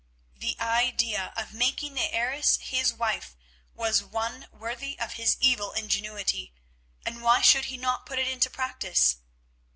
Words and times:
The 0.35 0.57
idea 0.59 1.31
of 1.37 1.53
making 1.53 1.93
the 1.93 2.11
heiress 2.11 2.57
his 2.59 2.91
wife 2.91 3.35
was 3.75 4.01
one 4.01 4.47
worthy 4.51 4.97
of 4.97 5.13
his 5.13 5.37
evil 5.39 5.73
ingenuity, 5.73 6.55
and 7.05 7.21
why 7.21 7.41
should 7.41 7.65
he 7.65 7.77
not 7.77 8.07
put 8.07 8.17
it 8.17 8.27
into 8.27 8.49
practice? 8.49 9.17